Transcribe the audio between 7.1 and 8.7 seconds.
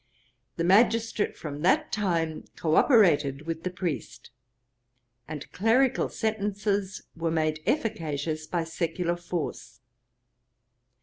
were made efficacious by